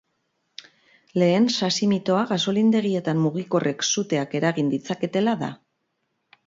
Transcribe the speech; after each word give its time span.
Lehen 1.23 1.45
sasi-mitoa 1.55 2.23
gasolindegietan 2.31 3.23
mugikorrek 3.27 3.87
suteak 3.93 4.35
eragin 4.43 4.75
ditzaketela 4.77 5.41
da. 5.45 5.57